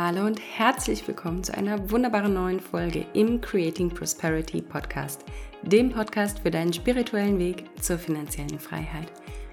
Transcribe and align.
Hallo 0.00 0.26
und 0.26 0.40
herzlich 0.56 1.08
willkommen 1.08 1.42
zu 1.42 1.52
einer 1.58 1.90
wunderbaren 1.90 2.32
neuen 2.32 2.60
Folge 2.60 3.04
im 3.14 3.40
Creating 3.40 3.88
Prosperity 3.88 4.62
Podcast, 4.62 5.24
dem 5.62 5.90
Podcast 5.90 6.38
für 6.38 6.52
deinen 6.52 6.72
spirituellen 6.72 7.36
Weg 7.40 7.64
zur 7.82 7.98
finanziellen 7.98 8.60
Freiheit. 8.60 9.08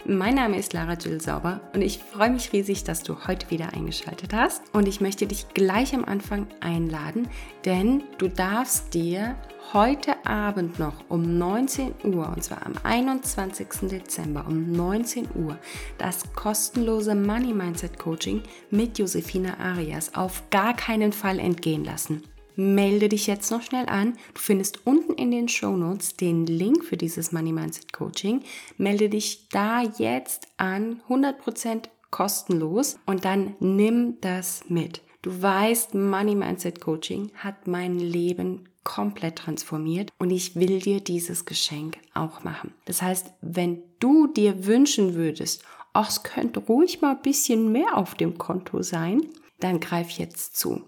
Mein 0.07 0.35
Name 0.35 0.59
ist 0.59 0.73
Lara 0.73 0.93
Jill 0.93 1.19
Sauber 1.19 1.61
und 1.73 1.81
ich 1.81 1.97
freue 1.97 2.29
mich 2.29 2.53
riesig, 2.53 2.83
dass 2.83 3.01
du 3.01 3.25
heute 3.25 3.49
wieder 3.49 3.73
eingeschaltet 3.73 4.35
hast. 4.35 4.61
Und 4.71 4.87
ich 4.87 5.01
möchte 5.01 5.25
dich 5.25 5.47
gleich 5.55 5.95
am 5.95 6.05
Anfang 6.05 6.45
einladen, 6.59 7.27
denn 7.65 8.03
du 8.19 8.27
darfst 8.27 8.93
dir 8.93 9.35
heute 9.73 10.23
Abend 10.23 10.77
noch 10.77 10.93
um 11.09 11.39
19 11.39 11.95
Uhr, 12.03 12.29
und 12.29 12.43
zwar 12.43 12.63
am 12.67 12.73
21. 12.83 13.89
Dezember 13.89 14.45
um 14.47 14.71
19 14.73 15.27
Uhr, 15.33 15.57
das 15.97 16.31
kostenlose 16.35 17.15
Money 17.15 17.55
Mindset 17.55 17.97
Coaching 17.97 18.43
mit 18.69 18.99
Josefina 18.99 19.57
Arias 19.59 20.13
auf 20.13 20.43
gar 20.51 20.75
keinen 20.75 21.13
Fall 21.13 21.39
entgehen 21.39 21.83
lassen 21.83 22.21
melde 22.55 23.09
dich 23.09 23.27
jetzt 23.27 23.51
noch 23.51 23.61
schnell 23.61 23.87
an. 23.87 24.13
Du 24.33 24.41
findest 24.41 24.85
unten 24.85 25.13
in 25.13 25.31
den 25.31 25.47
Show 25.47 25.75
Notes 25.75 26.15
den 26.15 26.45
Link 26.45 26.83
für 26.83 26.97
dieses 26.97 27.31
Money 27.31 27.51
Mindset 27.51 27.93
Coaching. 27.93 28.41
Melde 28.77 29.09
dich 29.09 29.49
da 29.49 29.81
jetzt 29.81 30.47
an, 30.57 31.01
100% 31.09 31.89
kostenlos 32.11 32.97
und 33.05 33.25
dann 33.25 33.55
nimm 33.59 34.19
das 34.21 34.63
mit. 34.69 35.01
Du 35.21 35.41
weißt, 35.41 35.95
Money 35.95 36.35
Mindset 36.35 36.81
Coaching 36.81 37.31
hat 37.35 37.67
mein 37.67 37.99
Leben 37.99 38.69
komplett 38.83 39.37
transformiert 39.37 40.11
und 40.19 40.29
ich 40.29 40.55
will 40.55 40.79
dir 40.79 41.01
dieses 41.01 41.45
Geschenk 41.45 41.97
auch 42.13 42.43
machen. 42.43 42.73
Das 42.85 43.01
heißt, 43.01 43.33
wenn 43.41 43.81
du 43.99 44.27
dir 44.27 44.65
wünschen 44.65 45.15
würdest, 45.15 45.63
ach, 45.93 46.09
es 46.09 46.23
könnte 46.23 46.59
ruhig 46.59 47.01
mal 47.01 47.15
ein 47.15 47.21
bisschen 47.21 47.71
mehr 47.71 47.97
auf 47.97 48.15
dem 48.15 48.37
Konto 48.37 48.81
sein, 48.81 49.27
dann 49.59 49.79
greif 49.79 50.11
jetzt 50.11 50.55
zu. 50.55 50.83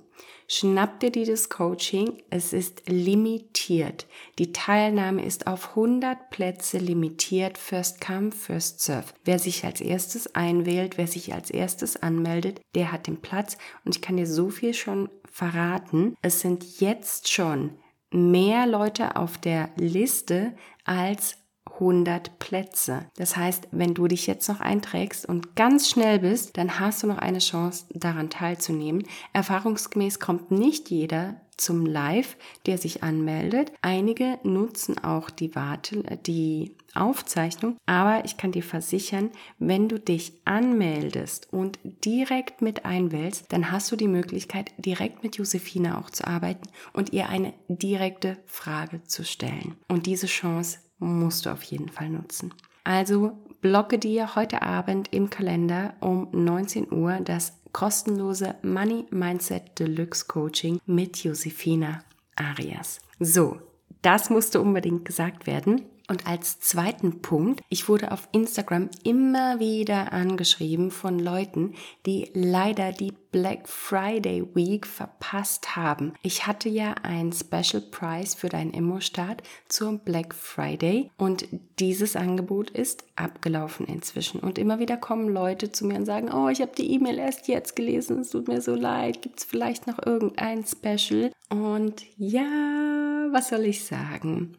Schnapp 0.47 1.01
dir 1.01 1.11
dieses 1.11 1.49
Coaching. 1.49 2.23
Es 2.29 2.53
ist 2.53 2.87
limitiert. 2.87 4.07
Die 4.39 4.53
Teilnahme 4.53 5.25
ist 5.25 5.45
auf 5.45 5.69
100 5.69 6.29
Plätze 6.29 6.77
limitiert. 6.77 7.57
First 7.57 7.99
come, 7.99 8.31
first 8.31 8.79
serve. 8.79 9.13
Wer 9.25 9.39
sich 9.39 9.65
als 9.65 9.81
erstes 9.81 10.35
einwählt, 10.35 10.97
wer 10.97 11.07
sich 11.07 11.33
als 11.33 11.49
erstes 11.49 11.97
anmeldet, 11.97 12.61
der 12.75 12.91
hat 12.91 13.07
den 13.07 13.21
Platz. 13.21 13.57
Und 13.83 13.95
ich 13.95 14.01
kann 14.01 14.15
dir 14.15 14.27
so 14.27 14.49
viel 14.49 14.73
schon 14.73 15.09
verraten. 15.29 16.15
Es 16.21 16.39
sind 16.39 16.79
jetzt 16.79 17.31
schon 17.31 17.71
mehr 18.11 18.65
Leute 18.67 19.17
auf 19.17 19.37
der 19.37 19.69
Liste 19.75 20.55
als 20.85 21.37
100 21.79 22.39
Plätze. 22.39 23.05
Das 23.15 23.37
heißt, 23.37 23.69
wenn 23.71 23.93
du 23.93 24.07
dich 24.07 24.27
jetzt 24.27 24.47
noch 24.49 24.59
einträgst 24.59 25.27
und 25.27 25.55
ganz 25.55 25.89
schnell 25.89 26.19
bist, 26.19 26.57
dann 26.57 26.79
hast 26.79 27.03
du 27.03 27.07
noch 27.07 27.17
eine 27.17 27.39
Chance, 27.39 27.85
daran 27.93 28.29
teilzunehmen. 28.29 29.03
Erfahrungsgemäß 29.33 30.19
kommt 30.19 30.51
nicht 30.51 30.89
jeder 30.89 31.41
zum 31.57 31.85
Live, 31.85 32.37
der 32.65 32.77
sich 32.77 33.03
anmeldet. 33.03 33.71
Einige 33.81 34.39
nutzen 34.43 35.03
auch 35.03 35.29
die 35.29 35.55
Warte, 35.55 36.03
die 36.25 36.75
Aufzeichnung, 36.93 37.77
aber 37.85 38.25
ich 38.25 38.37
kann 38.37 38.51
dir 38.51 38.63
versichern, 38.63 39.31
wenn 39.59 39.87
du 39.87 39.99
dich 39.99 40.33
anmeldest 40.45 41.51
und 41.51 41.79
direkt 41.83 42.61
mit 42.61 42.85
einwählst, 42.85 43.45
dann 43.49 43.71
hast 43.71 43.91
du 43.91 43.95
die 43.95 44.07
Möglichkeit, 44.07 44.71
direkt 44.77 45.23
mit 45.23 45.37
Josefina 45.37 45.99
auch 45.99 46.09
zu 46.09 46.25
arbeiten 46.25 46.69
und 46.93 47.13
ihr 47.13 47.29
eine 47.29 47.53
direkte 47.67 48.37
Frage 48.45 49.03
zu 49.03 49.23
stellen. 49.23 49.75
Und 49.87 50.05
diese 50.05 50.27
Chance 50.27 50.79
musst 50.99 51.45
du 51.45 51.51
auf 51.51 51.63
jeden 51.63 51.89
Fall 51.89 52.09
nutzen. 52.09 52.53
Also 52.83 53.37
blocke 53.61 53.99
dir 53.99 54.35
heute 54.35 54.61
Abend 54.61 55.13
im 55.13 55.29
Kalender 55.29 55.95
um 55.99 56.29
19 56.31 56.91
Uhr 56.91 57.19
das 57.21 57.59
kostenlose 57.71 58.55
Money 58.61 59.05
Mindset 59.09 59.77
Deluxe 59.79 60.25
Coaching 60.27 60.79
mit 60.85 61.23
Josefina 61.23 61.99
Arias. 62.35 62.99
So, 63.19 63.57
das 64.01 64.29
musste 64.29 64.61
unbedingt 64.61 65.05
gesagt 65.05 65.47
werden. 65.47 65.81
Und 66.09 66.25
als 66.25 66.59
zweiten 66.61 67.21
Punkt, 67.21 67.61
ich 67.67 67.89
wurde 67.89 68.13
auf 68.13 68.29
Instagram 68.31 68.89
immer 69.03 69.59
wieder 69.59 70.13
angeschrieben 70.13 70.89
von 70.89 71.19
Leuten, 71.19 71.73
die 72.05 72.31
leider 72.33 72.93
die 72.93 73.11
Black 73.31 73.67
Friday 73.67 74.43
Week 74.55 74.87
verpasst 74.87 75.75
haben. 75.75 76.13
Ich 76.21 76.47
hatte 76.47 76.69
ja 76.69 76.95
ein 77.03 77.33
Special 77.33 77.81
Price 77.91 78.35
für 78.35 78.47
deinen 78.47 78.71
Immo-Start 78.71 79.43
zum 79.67 79.99
Black 79.99 80.33
Friday 80.33 81.11
und 81.17 81.45
dieses 81.77 82.15
Angebot 82.15 82.69
ist 82.69 83.03
abgelaufen 83.17 83.85
inzwischen. 83.85 84.39
Und 84.39 84.57
immer 84.57 84.79
wieder 84.79 84.95
kommen 84.95 85.27
Leute 85.27 85.73
zu 85.73 85.85
mir 85.85 85.95
und 85.95 86.05
sagen, 86.05 86.31
oh, 86.31 86.47
ich 86.47 86.61
habe 86.61 86.71
die 86.77 86.93
E-Mail 86.93 87.19
erst 87.19 87.49
jetzt 87.49 87.75
gelesen, 87.75 88.21
es 88.21 88.29
tut 88.29 88.47
mir 88.47 88.61
so 88.61 88.75
leid, 88.75 89.21
gibt 89.21 89.39
es 89.39 89.45
vielleicht 89.45 89.87
noch 89.87 90.03
irgendein 90.05 90.63
Special? 90.65 91.33
Und 91.49 92.03
ja, 92.15 93.27
was 93.31 93.49
soll 93.49 93.65
ich 93.65 93.83
sagen? 93.83 94.55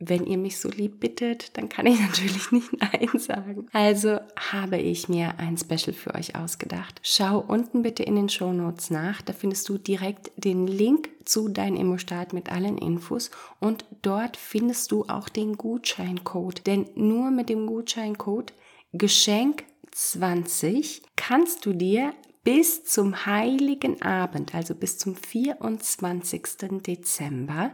Wenn 0.00 0.26
ihr 0.26 0.38
mich 0.38 0.58
so 0.58 0.68
lieb 0.68 1.00
bittet, 1.00 1.56
dann 1.56 1.68
kann 1.68 1.86
ich 1.86 2.00
natürlich 2.06 2.52
nicht 2.52 2.72
Nein 2.80 3.18
sagen. 3.18 3.66
Also 3.72 4.20
habe 4.36 4.78
ich 4.78 5.08
mir 5.08 5.38
ein 5.38 5.56
Special 5.56 5.92
für 5.92 6.14
euch 6.14 6.36
ausgedacht. 6.36 7.00
Schau 7.02 7.38
unten 7.40 7.82
bitte 7.82 8.02
in 8.02 8.16
den 8.16 8.28
Show 8.28 8.52
Notes 8.52 8.90
nach. 8.90 9.22
Da 9.22 9.32
findest 9.32 9.68
du 9.68 9.78
direkt 9.78 10.30
den 10.36 10.66
Link 10.66 11.10
zu 11.24 11.48
deinem 11.48 11.76
Immostart 11.76 12.32
mit 12.32 12.50
allen 12.50 12.78
Infos 12.78 13.30
und 13.60 13.84
dort 14.02 14.36
findest 14.36 14.92
du 14.92 15.04
auch 15.08 15.28
den 15.28 15.56
Gutscheincode. 15.56 16.66
Denn 16.66 16.86
nur 16.94 17.30
mit 17.30 17.48
dem 17.48 17.66
Gutscheincode 17.66 18.52
Geschenk 18.92 19.64
20 19.92 21.02
kannst 21.16 21.66
du 21.66 21.72
dir 21.72 22.14
bis 22.44 22.84
zum 22.84 23.26
heiligen 23.26 24.00
Abend, 24.00 24.54
also 24.54 24.74
bis 24.74 24.96
zum 24.96 25.14
24. 25.14 26.42
Dezember, 26.86 27.72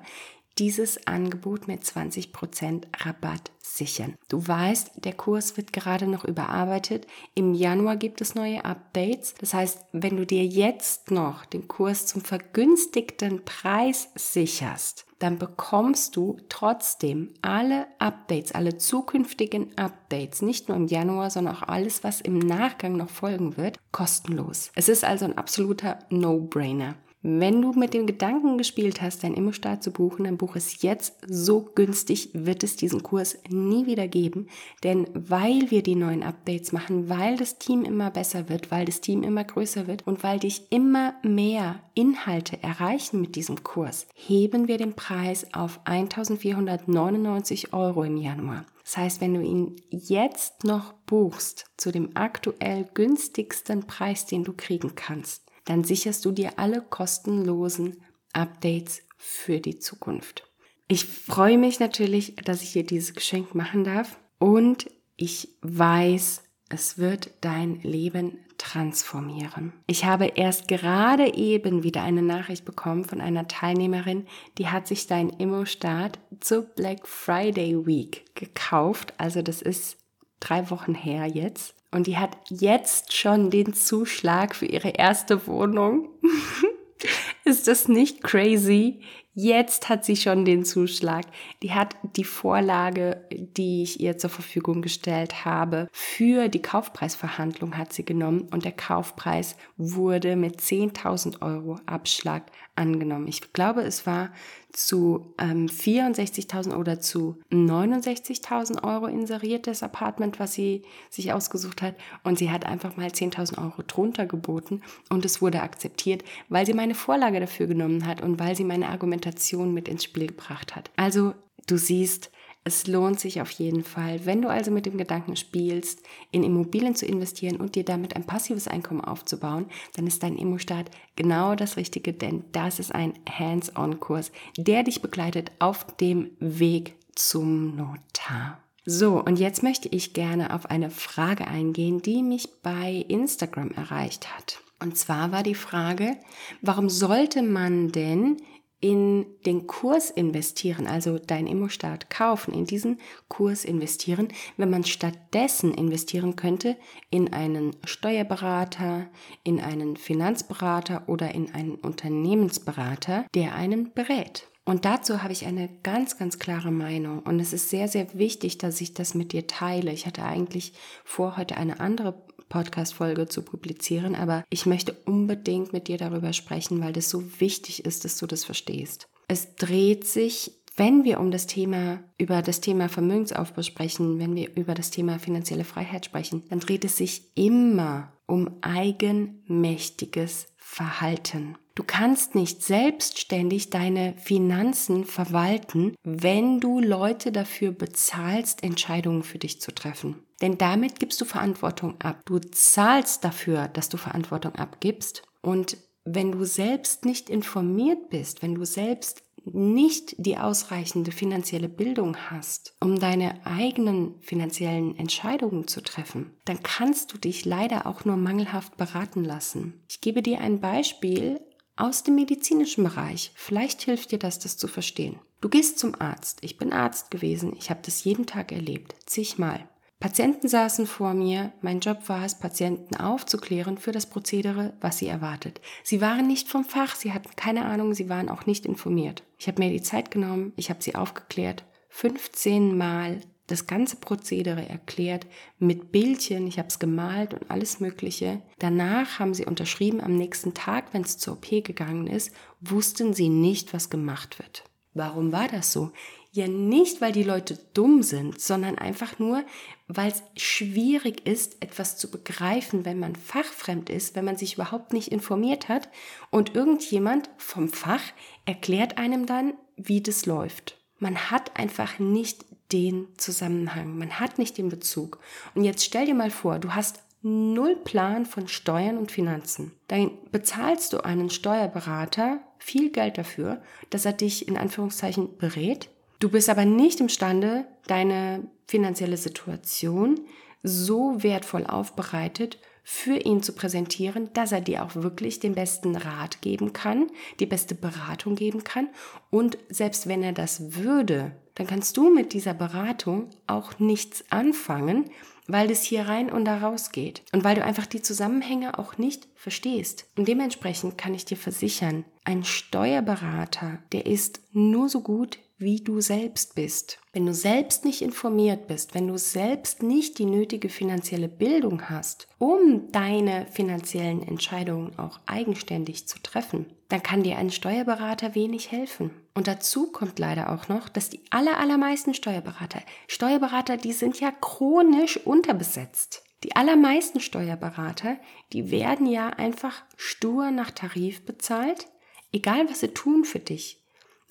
dieses 0.58 1.06
Angebot 1.06 1.66
mit 1.68 1.82
20% 1.82 2.84
Rabatt 3.00 3.50
sichern. 3.60 4.14
Du 4.28 4.46
weißt, 4.46 5.04
der 5.04 5.14
Kurs 5.14 5.56
wird 5.56 5.72
gerade 5.72 6.06
noch 6.06 6.24
überarbeitet. 6.24 7.06
Im 7.34 7.54
Januar 7.54 7.96
gibt 7.96 8.20
es 8.20 8.34
neue 8.34 8.64
Updates. 8.64 9.34
Das 9.38 9.54
heißt, 9.54 9.84
wenn 9.92 10.16
du 10.16 10.26
dir 10.26 10.44
jetzt 10.44 11.10
noch 11.10 11.44
den 11.44 11.66
Kurs 11.66 12.06
zum 12.06 12.22
vergünstigten 12.22 13.44
Preis 13.44 14.10
sicherst, 14.14 15.06
dann 15.18 15.38
bekommst 15.38 16.16
du 16.16 16.36
trotzdem 16.48 17.32
alle 17.40 17.86
Updates, 17.98 18.52
alle 18.52 18.76
zukünftigen 18.76 19.76
Updates, 19.78 20.42
nicht 20.42 20.68
nur 20.68 20.76
im 20.76 20.86
Januar, 20.86 21.30
sondern 21.30 21.56
auch 21.56 21.62
alles, 21.62 22.04
was 22.04 22.20
im 22.20 22.38
Nachgang 22.38 22.96
noch 22.96 23.10
folgen 23.10 23.56
wird, 23.56 23.78
kostenlos. 23.90 24.70
Es 24.74 24.88
ist 24.88 25.04
also 25.04 25.24
ein 25.24 25.38
absoluter 25.38 25.98
No-Brainer. 26.10 26.96
Wenn 27.26 27.62
du 27.62 27.72
mit 27.72 27.94
dem 27.94 28.06
Gedanken 28.06 28.58
gespielt 28.58 29.00
hast, 29.00 29.24
dein 29.24 29.32
Immostart 29.32 29.82
zu 29.82 29.90
buchen, 29.92 30.24
dann 30.24 30.36
buch 30.36 30.56
es 30.56 30.82
jetzt. 30.82 31.14
So 31.26 31.62
günstig 31.74 32.28
wird 32.34 32.62
es 32.62 32.76
diesen 32.76 33.02
Kurs 33.02 33.38
nie 33.48 33.86
wieder 33.86 34.08
geben. 34.08 34.48
Denn 34.82 35.06
weil 35.14 35.70
wir 35.70 35.82
die 35.82 35.94
neuen 35.94 36.22
Updates 36.22 36.72
machen, 36.72 37.08
weil 37.08 37.38
das 37.38 37.58
Team 37.58 37.82
immer 37.82 38.10
besser 38.10 38.50
wird, 38.50 38.70
weil 38.70 38.84
das 38.84 39.00
Team 39.00 39.22
immer 39.22 39.42
größer 39.42 39.86
wird 39.86 40.06
und 40.06 40.22
weil 40.22 40.38
dich 40.38 40.70
immer 40.70 41.14
mehr 41.22 41.80
Inhalte 41.94 42.62
erreichen 42.62 43.22
mit 43.22 43.36
diesem 43.36 43.64
Kurs, 43.64 44.06
heben 44.12 44.68
wir 44.68 44.76
den 44.76 44.92
Preis 44.92 45.46
auf 45.54 45.80
1499 45.86 47.72
Euro 47.72 48.04
im 48.04 48.18
Januar. 48.18 48.66
Das 48.82 48.98
heißt, 48.98 49.22
wenn 49.22 49.32
du 49.32 49.40
ihn 49.40 49.76
jetzt 49.88 50.64
noch 50.64 50.92
buchst 51.06 51.70
zu 51.78 51.90
dem 51.90 52.10
aktuell 52.12 52.86
günstigsten 52.92 53.86
Preis, 53.86 54.26
den 54.26 54.44
du 54.44 54.52
kriegen 54.52 54.94
kannst, 54.94 55.44
dann 55.64 55.84
sicherst 55.84 56.24
du 56.24 56.32
dir 56.32 56.58
alle 56.58 56.82
kostenlosen 56.82 58.02
Updates 58.32 59.02
für 59.16 59.60
die 59.60 59.78
Zukunft. 59.78 60.44
Ich 60.88 61.06
freue 61.06 61.58
mich 61.58 61.80
natürlich, 61.80 62.36
dass 62.36 62.62
ich 62.62 62.72
dir 62.72 62.84
dieses 62.84 63.14
Geschenk 63.14 63.54
machen 63.54 63.84
darf 63.84 64.18
und 64.38 64.90
ich 65.16 65.48
weiß, 65.62 66.42
es 66.68 66.98
wird 66.98 67.30
dein 67.40 67.80
Leben 67.82 68.38
transformieren. 68.58 69.72
Ich 69.86 70.04
habe 70.04 70.26
erst 70.26 70.68
gerade 70.68 71.34
eben 71.34 71.82
wieder 71.82 72.02
eine 72.02 72.22
Nachricht 72.22 72.64
bekommen 72.64 73.04
von 73.04 73.20
einer 73.20 73.48
Teilnehmerin, 73.48 74.26
die 74.58 74.68
hat 74.68 74.86
sich 74.86 75.06
dein 75.06 75.30
Immo-Start 75.30 76.18
zur 76.40 76.62
Black 76.62 77.06
Friday 77.06 77.86
Week 77.86 78.24
gekauft. 78.34 79.14
Also 79.18 79.42
das 79.42 79.62
ist 79.62 79.96
drei 80.40 80.70
Wochen 80.70 80.94
her 80.94 81.26
jetzt. 81.26 81.74
Und 81.94 82.08
die 82.08 82.18
hat 82.18 82.36
jetzt 82.50 83.12
schon 83.16 83.50
den 83.50 83.72
Zuschlag 83.72 84.56
für 84.56 84.66
ihre 84.66 84.88
erste 84.88 85.46
Wohnung. 85.46 86.08
Ist 87.44 87.68
das 87.68 87.86
nicht 87.86 88.24
crazy? 88.24 89.02
Jetzt 89.36 89.88
hat 89.88 90.04
sie 90.04 90.14
schon 90.14 90.44
den 90.44 90.64
Zuschlag. 90.64 91.24
Die 91.60 91.72
hat 91.72 91.96
die 92.16 92.22
Vorlage, 92.22 93.26
die 93.32 93.82
ich 93.82 93.98
ihr 93.98 94.16
zur 94.16 94.30
Verfügung 94.30 94.80
gestellt 94.80 95.44
habe, 95.44 95.88
für 95.90 96.48
die 96.48 96.62
Kaufpreisverhandlung 96.62 97.76
hat 97.76 97.92
sie 97.92 98.04
genommen 98.04 98.48
und 98.52 98.64
der 98.64 98.72
Kaufpreis 98.72 99.56
wurde 99.76 100.36
mit 100.36 100.60
10.000 100.60 101.42
Euro 101.42 101.80
Abschlag 101.84 102.44
angenommen. 102.76 103.26
Ich 103.26 103.52
glaube, 103.52 103.82
es 103.82 104.06
war 104.06 104.30
zu 104.74 105.32
ähm, 105.38 105.66
64.000 105.66 106.76
oder 106.76 107.00
zu 107.00 107.38
69.000 107.52 108.82
Euro 108.82 109.06
inseriert, 109.06 109.66
das 109.66 109.82
Apartment, 109.82 110.40
was 110.40 110.52
sie 110.52 110.82
sich 111.10 111.32
ausgesucht 111.32 111.80
hat. 111.80 111.94
Und 112.24 112.38
sie 112.38 112.50
hat 112.50 112.66
einfach 112.66 112.96
mal 112.96 113.06
10.000 113.06 113.62
Euro 113.62 113.82
drunter 113.86 114.26
geboten 114.26 114.82
und 115.10 115.24
es 115.24 115.40
wurde 115.40 115.62
akzeptiert, 115.62 116.24
weil 116.48 116.66
sie 116.66 116.74
meine 116.74 116.94
Vorlage 116.94 117.38
dafür 117.38 117.66
genommen 117.66 118.06
hat 118.06 118.20
und 118.20 118.40
weil 118.40 118.56
sie 118.56 118.64
meine 118.64 118.88
Argumentation 119.24 119.72
mit 119.72 119.88
ins 119.88 120.04
Spiel 120.04 120.26
gebracht 120.28 120.76
hat. 120.76 120.90
Also 120.96 121.34
du 121.66 121.76
siehst, 121.78 122.30
es 122.66 122.86
lohnt 122.86 123.20
sich 123.20 123.40
auf 123.42 123.50
jeden 123.50 123.84
Fall, 123.84 124.24
wenn 124.24 124.40
du 124.40 124.48
also 124.48 124.70
mit 124.70 124.86
dem 124.86 124.96
Gedanken 124.96 125.36
spielst, 125.36 126.02
in 126.30 126.42
Immobilien 126.42 126.94
zu 126.94 127.04
investieren 127.04 127.56
und 127.56 127.74
dir 127.74 127.84
damit 127.84 128.16
ein 128.16 128.26
passives 128.26 128.68
Einkommen 128.68 129.02
aufzubauen, 129.02 129.66
dann 129.96 130.06
ist 130.06 130.22
dein 130.22 130.36
Immostart 130.36 130.90
genau 131.16 131.54
das 131.54 131.76
Richtige, 131.76 132.12
denn 132.14 132.44
das 132.52 132.78
ist 132.78 132.94
ein 132.94 133.14
Hands-on-Kurs, 133.28 134.32
der 134.56 134.82
dich 134.82 135.02
begleitet 135.02 135.52
auf 135.58 135.86
dem 135.98 136.30
Weg 136.40 136.94
zum 137.14 137.76
Notar. 137.76 138.58
So, 138.86 139.22
und 139.22 139.38
jetzt 139.38 139.62
möchte 139.62 139.88
ich 139.88 140.12
gerne 140.12 140.54
auf 140.54 140.66
eine 140.66 140.90
Frage 140.90 141.46
eingehen, 141.46 142.02
die 142.02 142.22
mich 142.22 142.48
bei 142.62 143.04
Instagram 143.08 143.70
erreicht 143.70 144.34
hat. 144.34 144.60
Und 144.80 144.98
zwar 144.98 145.32
war 145.32 145.42
die 145.42 145.54
Frage, 145.54 146.16
warum 146.60 146.90
sollte 146.90 147.42
man 147.42 147.92
denn 147.92 148.36
in 148.84 149.24
den 149.46 149.66
Kurs 149.66 150.10
investieren, 150.10 150.86
also 150.86 151.18
dein 151.18 151.46
Immostart 151.46 152.10
kaufen, 152.10 152.52
in 152.52 152.66
diesen 152.66 153.00
Kurs 153.28 153.64
investieren, 153.64 154.28
wenn 154.58 154.68
man 154.68 154.84
stattdessen 154.84 155.72
investieren 155.72 156.36
könnte 156.36 156.76
in 157.08 157.32
einen 157.32 157.74
Steuerberater, 157.86 159.06
in 159.42 159.58
einen 159.58 159.96
Finanzberater 159.96 161.04
oder 161.06 161.34
in 161.34 161.54
einen 161.54 161.76
Unternehmensberater, 161.76 163.24
der 163.34 163.54
einen 163.54 163.90
berät. 163.94 164.50
Und 164.66 164.84
dazu 164.84 165.22
habe 165.22 165.32
ich 165.32 165.46
eine 165.46 165.70
ganz, 165.82 166.18
ganz 166.18 166.38
klare 166.38 166.70
Meinung. 166.70 167.20
Und 167.20 167.40
es 167.40 167.54
ist 167.54 167.70
sehr, 167.70 167.88
sehr 167.88 168.12
wichtig, 168.12 168.58
dass 168.58 168.82
ich 168.82 168.92
das 168.92 169.14
mit 169.14 169.32
dir 169.32 169.46
teile. 169.46 169.92
Ich 169.92 170.06
hatte 170.06 170.24
eigentlich 170.24 170.74
vor, 171.04 171.38
heute 171.38 171.56
eine 171.56 171.80
andere 171.80 172.23
Podcast-Folge 172.48 173.28
zu 173.28 173.42
publizieren, 173.42 174.14
aber 174.14 174.44
ich 174.50 174.66
möchte 174.66 174.92
unbedingt 175.04 175.72
mit 175.72 175.88
dir 175.88 175.98
darüber 175.98 176.32
sprechen, 176.32 176.80
weil 176.80 176.92
das 176.92 177.10
so 177.10 177.40
wichtig 177.40 177.84
ist, 177.84 178.04
dass 178.04 178.18
du 178.18 178.26
das 178.26 178.44
verstehst. 178.44 179.08
Es 179.28 179.56
dreht 179.56 180.06
sich 180.06 180.52
wenn 180.76 181.04
wir 181.04 181.20
um 181.20 181.30
das 181.30 181.46
Thema, 181.46 182.02
über 182.18 182.42
das 182.42 182.60
Thema 182.60 182.88
Vermögensaufbau 182.88 183.62
sprechen, 183.62 184.18
wenn 184.18 184.34
wir 184.34 184.56
über 184.56 184.74
das 184.74 184.90
Thema 184.90 185.20
finanzielle 185.20 185.62
Freiheit 185.62 186.04
sprechen, 186.04 186.42
dann 186.48 186.58
dreht 186.58 186.84
es 186.84 186.96
sich 186.96 187.30
immer 187.36 188.12
um 188.26 188.58
eigenmächtiges 188.60 190.48
Verhalten. 190.56 191.56
Du 191.76 191.84
kannst 191.84 192.34
nicht 192.34 192.62
selbstständig 192.62 193.70
deine 193.70 194.14
Finanzen 194.16 195.04
verwalten, 195.04 195.94
wenn 196.02 196.58
du 196.58 196.80
Leute 196.80 197.30
dafür 197.30 197.70
bezahlst, 197.70 198.64
Entscheidungen 198.64 199.22
für 199.22 199.38
dich 199.38 199.60
zu 199.60 199.72
treffen. 199.72 200.23
Denn 200.40 200.58
damit 200.58 201.00
gibst 201.00 201.20
du 201.20 201.24
Verantwortung 201.24 202.00
ab. 202.00 202.20
Du 202.24 202.38
zahlst 202.38 203.24
dafür, 203.24 203.68
dass 203.68 203.88
du 203.88 203.96
Verantwortung 203.96 204.54
abgibst. 204.56 205.22
Und 205.42 205.76
wenn 206.04 206.32
du 206.32 206.44
selbst 206.44 207.04
nicht 207.04 207.30
informiert 207.30 208.10
bist, 208.10 208.42
wenn 208.42 208.54
du 208.54 208.64
selbst 208.64 209.22
nicht 209.46 210.14
die 210.18 210.38
ausreichende 210.38 211.12
finanzielle 211.12 211.68
Bildung 211.68 212.16
hast, 212.16 212.74
um 212.80 212.98
deine 212.98 213.44
eigenen 213.46 214.14
finanziellen 214.22 214.96
Entscheidungen 214.96 215.68
zu 215.68 215.82
treffen, 215.82 216.30
dann 216.44 216.62
kannst 216.62 217.12
du 217.12 217.18
dich 217.18 217.44
leider 217.44 217.86
auch 217.86 218.04
nur 218.04 218.16
mangelhaft 218.16 218.76
beraten 218.76 219.24
lassen. 219.24 219.82
Ich 219.88 220.00
gebe 220.00 220.22
dir 220.22 220.40
ein 220.40 220.60
Beispiel 220.60 221.40
aus 221.76 222.04
dem 222.04 222.14
medizinischen 222.14 222.84
Bereich. 222.84 223.32
Vielleicht 223.34 223.82
hilft 223.82 224.12
dir 224.12 224.18
das, 224.18 224.38
das 224.38 224.56
zu 224.56 224.68
verstehen. 224.68 225.18
Du 225.40 225.48
gehst 225.48 225.78
zum 225.78 225.94
Arzt. 226.00 226.38
Ich 226.40 226.56
bin 226.56 226.72
Arzt 226.72 227.10
gewesen. 227.10 227.54
Ich 227.58 227.68
habe 227.68 227.80
das 227.84 228.04
jeden 228.04 228.26
Tag 228.26 228.52
erlebt. 228.52 228.94
Zigmal. 229.04 229.68
Patienten 230.00 230.48
saßen 230.48 230.86
vor 230.86 231.14
mir. 231.14 231.52
Mein 231.62 231.80
Job 231.80 232.08
war 232.08 232.24
es, 232.24 232.38
Patienten 232.38 232.96
aufzuklären 232.96 233.78
für 233.78 233.92
das 233.92 234.06
Prozedere, 234.06 234.74
was 234.80 234.98
sie 234.98 235.06
erwartet. 235.06 235.60
Sie 235.82 236.00
waren 236.00 236.26
nicht 236.26 236.48
vom 236.48 236.64
Fach, 236.64 236.94
sie 236.94 237.12
hatten 237.12 237.30
keine 237.36 237.64
Ahnung, 237.64 237.94
sie 237.94 238.08
waren 238.08 238.28
auch 238.28 238.46
nicht 238.46 238.66
informiert. 238.66 239.22
Ich 239.38 239.48
habe 239.48 239.62
mir 239.62 239.70
die 239.70 239.82
Zeit 239.82 240.10
genommen, 240.10 240.52
ich 240.56 240.68
habe 240.68 240.82
sie 240.82 240.94
aufgeklärt. 240.94 241.64
15 241.88 242.76
Mal 242.76 243.20
das 243.46 243.66
ganze 243.66 243.96
Prozedere 243.96 244.68
erklärt 244.68 245.26
mit 245.58 245.92
Bildchen, 245.92 246.46
ich 246.46 246.58
habe 246.58 246.68
es 246.68 246.78
gemalt 246.78 247.34
und 247.34 247.50
alles 247.50 247.78
Mögliche. 247.78 248.40
Danach 248.58 249.18
haben 249.18 249.34
sie 249.34 249.44
unterschrieben, 249.44 250.00
am 250.00 250.16
nächsten 250.16 250.54
Tag, 250.54 250.86
wenn 250.92 251.02
es 251.02 251.18
zur 251.18 251.34
OP 251.34 251.48
gegangen 251.64 252.06
ist, 252.06 252.34
wussten 252.60 253.12
sie 253.12 253.28
nicht, 253.28 253.74
was 253.74 253.90
gemacht 253.90 254.38
wird. 254.38 254.64
Warum 254.94 255.32
war 255.32 255.48
das 255.48 255.72
so? 255.72 255.92
Ja, 256.36 256.48
nicht, 256.48 257.00
weil 257.00 257.12
die 257.12 257.22
Leute 257.22 257.56
dumm 257.74 258.02
sind, 258.02 258.40
sondern 258.40 258.76
einfach 258.76 259.20
nur, 259.20 259.44
weil 259.86 260.10
es 260.10 260.24
schwierig 260.34 261.28
ist, 261.28 261.62
etwas 261.62 261.96
zu 261.96 262.10
begreifen, 262.10 262.84
wenn 262.84 262.98
man 262.98 263.14
fachfremd 263.14 263.88
ist, 263.88 264.16
wenn 264.16 264.24
man 264.24 264.36
sich 264.36 264.54
überhaupt 264.54 264.92
nicht 264.92 265.12
informiert 265.12 265.68
hat 265.68 265.88
und 266.32 266.56
irgendjemand 266.56 267.30
vom 267.36 267.68
Fach 267.68 268.02
erklärt 268.46 268.98
einem 268.98 269.26
dann, 269.26 269.54
wie 269.76 270.00
das 270.00 270.26
läuft. 270.26 270.76
Man 270.98 271.30
hat 271.30 271.56
einfach 271.56 272.00
nicht 272.00 272.44
den 272.72 273.06
Zusammenhang, 273.16 273.96
man 273.96 274.18
hat 274.18 274.40
nicht 274.40 274.58
den 274.58 274.70
Bezug. 274.70 275.20
Und 275.54 275.62
jetzt 275.62 275.84
stell 275.84 276.06
dir 276.06 276.16
mal 276.16 276.32
vor, 276.32 276.58
du 276.58 276.74
hast 276.74 276.98
null 277.22 277.76
Plan 277.76 278.26
von 278.26 278.48
Steuern 278.48 278.98
und 278.98 279.12
Finanzen. 279.12 279.70
Dann 279.86 280.10
bezahlst 280.32 280.94
du 280.94 281.04
einen 281.04 281.30
Steuerberater 281.30 282.40
viel 282.58 282.90
Geld 282.90 283.18
dafür, 283.18 283.62
dass 283.90 284.04
er 284.04 284.14
dich 284.14 284.48
in 284.48 284.58
Anführungszeichen 284.58 285.36
berät. 285.38 285.90
Du 286.24 286.30
bist 286.30 286.48
aber 286.48 286.64
nicht 286.64 287.00
imstande, 287.00 287.66
deine 287.86 288.48
finanzielle 288.66 289.18
Situation 289.18 290.20
so 290.62 291.22
wertvoll 291.22 291.66
aufbereitet 291.66 292.58
für 292.82 293.16
ihn 293.16 293.42
zu 293.42 293.52
präsentieren, 293.52 294.30
dass 294.32 294.50
er 294.50 294.62
dir 294.62 294.84
auch 294.84 294.94
wirklich 294.94 295.38
den 295.38 295.54
besten 295.54 295.96
Rat 295.96 296.40
geben 296.40 296.72
kann, 296.72 297.10
die 297.40 297.46
beste 297.46 297.74
Beratung 297.74 298.36
geben 298.36 298.64
kann. 298.64 298.88
Und 299.28 299.58
selbst 299.68 300.08
wenn 300.08 300.22
er 300.22 300.32
das 300.32 300.74
würde, 300.74 301.32
dann 301.56 301.66
kannst 301.66 301.98
du 301.98 302.08
mit 302.08 302.32
dieser 302.32 302.54
Beratung 302.54 303.28
auch 303.46 303.78
nichts 303.78 304.24
anfangen, 304.30 305.10
weil 305.46 305.70
es 305.70 305.82
hier 305.82 306.08
rein 306.08 306.30
und 306.30 306.46
da 306.46 306.56
raus 306.56 306.90
geht 306.90 307.20
und 307.32 307.44
weil 307.44 307.56
du 307.56 307.62
einfach 307.62 307.84
die 307.84 308.00
Zusammenhänge 308.00 308.78
auch 308.78 308.96
nicht 308.96 309.28
verstehst. 309.34 310.06
Und 310.16 310.26
dementsprechend 310.26 310.96
kann 310.96 311.12
ich 311.12 311.26
dir 311.26 311.36
versichern, 311.36 312.06
ein 312.24 312.44
Steuerberater, 312.44 313.80
der 313.92 314.06
ist 314.06 314.40
nur 314.54 314.88
so 314.88 315.02
gut 315.02 315.38
wie 315.56 315.80
du 315.80 316.00
selbst 316.00 316.56
bist. 316.56 316.98
Wenn 317.12 317.26
du 317.26 317.32
selbst 317.32 317.84
nicht 317.84 318.02
informiert 318.02 318.66
bist, 318.66 318.94
wenn 318.94 319.06
du 319.06 319.16
selbst 319.16 319.82
nicht 319.82 320.18
die 320.18 320.24
nötige 320.24 320.68
finanzielle 320.68 321.28
Bildung 321.28 321.88
hast, 321.88 322.26
um 322.38 322.90
deine 322.90 323.46
finanziellen 323.46 324.26
Entscheidungen 324.26 324.98
auch 324.98 325.20
eigenständig 325.26 326.08
zu 326.08 326.20
treffen, 326.20 326.66
dann 326.88 327.02
kann 327.02 327.22
dir 327.22 327.38
ein 327.38 327.50
Steuerberater 327.50 328.34
wenig 328.34 328.72
helfen. 328.72 329.10
Und 329.34 329.46
dazu 329.46 329.92
kommt 329.92 330.18
leider 330.18 330.52
auch 330.52 330.68
noch, 330.68 330.88
dass 330.88 331.10
die 331.10 331.20
aller, 331.30 331.58
allermeisten 331.58 332.14
Steuerberater, 332.14 332.80
Steuerberater, 333.06 333.76
die 333.76 333.92
sind 333.92 334.18
ja 334.20 334.32
chronisch 334.32 335.16
unterbesetzt. 335.18 336.24
Die 336.42 336.56
allermeisten 336.56 337.20
Steuerberater, 337.20 338.18
die 338.52 338.70
werden 338.70 339.06
ja 339.06 339.28
einfach 339.28 339.84
stur 339.96 340.50
nach 340.50 340.72
Tarif 340.72 341.24
bezahlt, 341.24 341.86
egal 342.32 342.68
was 342.68 342.80
sie 342.80 342.88
tun 342.88 343.24
für 343.24 343.38
dich 343.38 343.83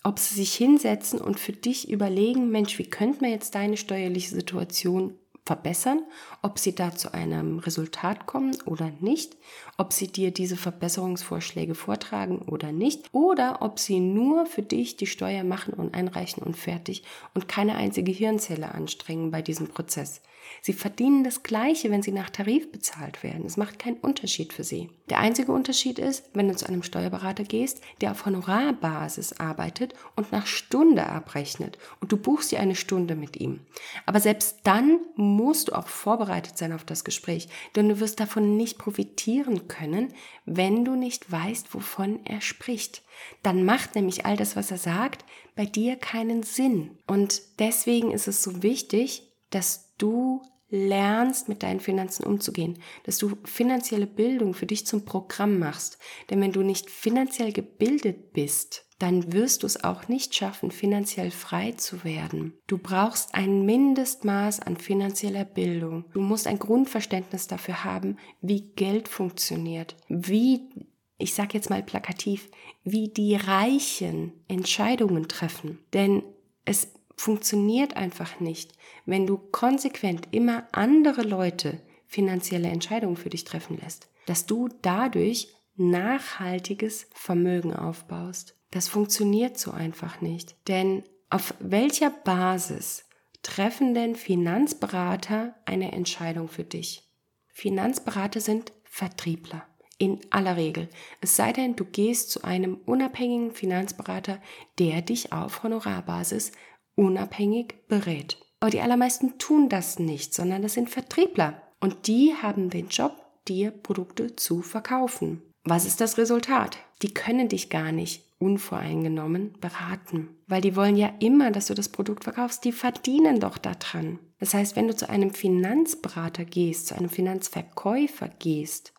ob 0.04 0.20
sie 0.20 0.36
sich 0.36 0.54
hinsetzen 0.54 1.20
und 1.20 1.40
für 1.40 1.54
dich 1.54 1.90
überlegen, 1.90 2.52
Mensch, 2.52 2.78
wie 2.78 2.90
könnte 2.90 3.22
man 3.22 3.32
jetzt 3.32 3.56
deine 3.56 3.78
steuerliche 3.78 4.36
Situation 4.36 5.16
verbessern, 5.46 6.04
ob 6.42 6.58
sie 6.58 6.74
da 6.74 6.96
zu 6.96 7.14
einem 7.14 7.60
Resultat 7.60 8.26
kommen 8.26 8.56
oder 8.66 8.92
nicht, 9.02 9.36
ob 9.78 9.92
sie 9.92 10.08
dir 10.08 10.32
diese 10.32 10.56
Verbesserungsvorschläge 10.56 11.76
vortragen 11.76 12.40
oder 12.40 12.72
nicht, 12.72 13.10
oder 13.14 13.62
ob 13.62 13.80
sie 13.80 14.00
nur 14.00 14.46
für 14.46 14.62
dich 14.62 14.96
die 14.96 15.08
Steuer 15.08 15.44
machen 15.44 15.74
und 15.74 15.94
einreichen 15.94 16.44
und 16.44 16.56
fertig 16.56 17.04
und 17.34 17.48
keine 17.48 17.76
einzige 17.76 18.12
Hirnzelle 18.12 18.74
anstrengen 18.74 19.32
bei 19.32 19.42
diesem 19.42 19.68
Prozess. 19.68 20.22
Sie 20.62 20.74
verdienen 20.74 21.24
das 21.24 21.44
Gleiche, 21.44 21.92
wenn 21.92 22.04
sie 22.04 22.12
nach 22.12 22.30
Tarif 22.30 22.72
bezahlt 22.72 23.24
werden. 23.24 23.46
Es 23.46 23.58
macht 23.58 23.80
keinen 23.80 23.98
Unterschied 23.98 24.54
für 24.54 24.64
sie. 24.64 24.90
Der 25.10 25.20
einzige 25.20 25.52
Unterschied 25.52 26.00
ist, 26.00 26.30
wenn 26.34 26.48
du 26.48 26.56
zu 26.56 26.68
einem 26.68 26.84
Steuerberater 26.84 27.44
gehst, 27.44 27.82
der 28.02 28.12
auf 28.12 28.26
Honorarbasis 28.26 29.34
arbeitet 29.34 29.94
und 30.16 30.32
nach 30.32 30.48
Stunde 30.48 31.06
abrechnet 31.06 31.78
und 32.00 32.12
du 32.12 32.18
buchst 32.18 32.52
dir 32.52 32.60
eine 32.60 32.76
Stunde 32.76 33.16
mit 33.16 33.38
ihm. 33.40 33.62
Aber 34.06 34.20
selbst 34.20 34.60
dann 34.64 35.00
musst 35.36 35.68
du 35.68 35.74
auch 35.74 35.88
vorbereitet 35.88 36.58
sein 36.58 36.74
auf 36.74 36.84
das 36.84 37.04
Gespräch, 37.04 37.50
denn 37.76 37.90
du 37.90 38.00
wirst 38.00 38.20
davon 38.20 38.56
nicht 38.58 38.78
profitieren 38.78 39.68
können, 39.68 40.14
wenn 40.46 40.86
du 40.86 40.96
nicht 40.96 41.32
weißt, 41.32 41.74
wovon 41.74 42.26
er 42.26 42.42
spricht. 42.42 43.04
Dann 43.42 43.66
macht 43.66 43.96
nämlich 43.96 44.26
all 44.26 44.38
das, 44.38 44.56
was 44.56 44.72
er 44.72 44.78
sagt, 44.78 45.26
bei 45.56 45.66
dir 45.66 45.96
keinen 45.96 46.44
Sinn. 46.44 46.98
Und 47.08 47.42
deswegen 47.60 48.12
ist 48.12 48.28
es 48.28 48.44
so 48.44 48.64
wichtig, 48.64 49.32
dass 49.50 49.94
du 49.98 50.42
lernst, 50.70 51.50
mit 51.50 51.62
deinen 51.62 51.80
Finanzen 51.80 52.24
umzugehen, 52.26 52.80
dass 53.04 53.20
du 53.20 53.38
finanzielle 53.44 54.08
Bildung 54.08 54.56
für 54.56 54.66
dich 54.66 54.88
zum 54.88 55.06
Programm 55.06 55.60
machst. 55.60 56.00
Denn 56.30 56.42
wenn 56.42 56.52
du 56.52 56.64
nicht 56.64 56.90
finanziell 56.90 57.52
gebildet 57.52 58.34
bist, 58.34 58.88
dann 59.04 59.34
wirst 59.34 59.64
du 59.64 59.68
es 59.68 59.84
auch 59.84 60.08
nicht 60.08 60.34
schaffen, 60.34 60.72
finanziell 60.72 61.30
frei 61.30 61.74
zu 61.74 62.06
werden. 62.06 62.54
Du 62.68 62.78
brauchst 62.78 63.36
ein 63.36 63.66
Mindestmaß 63.66 64.62
an 64.62 64.78
finanzieller 64.78 65.44
Bildung. 65.44 66.06
Du 66.14 66.22
musst 66.22 66.48
ein 66.48 66.58
Grundverständnis 66.58 67.48
dafür 67.48 67.84
haben, 67.84 68.18
wie 68.40 68.62
Geld 68.62 69.10
funktioniert, 69.10 69.98
wie 70.08 70.70
ich 71.18 71.34
sage 71.34 71.50
jetzt 71.56 71.70
mal 71.70 71.84
plakativ, 71.84 72.50
wie 72.86 73.10
die 73.10 73.36
Reichen 73.36 74.32
Entscheidungen 74.48 75.28
treffen. 75.28 75.80
Denn 75.92 76.24
es 76.64 76.88
funktioniert 77.18 77.98
einfach 77.98 78.40
nicht, 78.40 78.72
wenn 79.06 79.28
du 79.28 79.38
konsequent 79.38 80.30
immer 80.32 80.66
andere 80.72 81.24
Leute 81.24 81.82
finanzielle 82.08 82.70
Entscheidungen 82.70 83.18
für 83.18 83.30
dich 83.30 83.44
treffen 83.44 83.78
lässt, 83.84 84.08
dass 84.28 84.46
du 84.46 84.70
dadurch 84.82 85.50
nachhaltiges 85.76 87.10
Vermögen 87.14 87.74
aufbaust. 87.74 88.56
Das 88.74 88.88
funktioniert 88.88 89.60
so 89.60 89.70
einfach 89.70 90.20
nicht. 90.20 90.56
Denn 90.68 91.04
auf 91.30 91.54
welcher 91.60 92.10
Basis 92.10 93.06
treffen 93.44 93.94
denn 93.94 94.16
Finanzberater 94.16 95.54
eine 95.66 95.92
Entscheidung 95.92 96.48
für 96.48 96.64
dich? 96.64 97.08
Finanzberater 97.50 98.42
sind 98.42 98.74
Vertriebler. 98.84 99.64
In 100.00 100.20
aller 100.32 100.58
Regel. 100.58 100.90
Es 101.22 101.36
sei 101.36 101.54
denn, 101.54 101.76
du 101.76 101.86
gehst 101.86 102.32
zu 102.32 102.44
einem 102.44 102.80
unabhängigen 102.88 103.52
Finanzberater, 103.52 104.42
der 104.80 105.04
dich 105.04 105.32
auf 105.32 105.62
Honorarbasis 105.62 106.52
unabhängig 106.96 107.76
berät. 107.88 108.40
Aber 108.60 108.72
die 108.72 108.82
allermeisten 108.82 109.38
tun 109.38 109.70
das 109.70 110.00
nicht, 110.00 110.34
sondern 110.34 110.64
das 110.64 110.74
sind 110.74 110.90
Vertriebler. 110.90 111.62
Und 111.80 112.08
die 112.08 112.34
haben 112.42 112.72
den 112.72 112.88
Job, 112.88 113.24
dir 113.48 113.70
Produkte 113.70 114.36
zu 114.36 114.64
verkaufen. 114.64 115.44
Was 115.64 115.86
ist 115.86 116.02
das 116.02 116.18
Resultat? 116.18 116.80
Die 117.04 117.14
können 117.14 117.50
dich 117.50 117.70
gar 117.70 117.92
nicht 117.92 118.23
unvoreingenommen 118.40 119.54
beraten, 119.60 120.30
weil 120.48 120.62
die 120.62 120.76
wollen 120.76 120.96
ja 120.96 121.14
immer, 121.20 121.52
dass 121.52 121.68
du 121.68 121.74
das 121.74 121.90
Produkt 121.90 122.24
verkaufst. 122.24 122.66
Die 122.66 122.72
verdienen 122.72 123.40
doch 123.40 123.58
daran. 123.58 124.20
Das 124.40 124.54
heißt, 124.54 124.76
wenn 124.76 124.88
du 124.88 124.96
zu 124.96 125.10
einem 125.10 125.34
Finanzberater 125.34 126.44
gehst, 126.44 126.88
zu 126.88 126.96
einem 126.96 127.10
Finanzverkäufer 127.10 128.30
gehst 128.40 128.94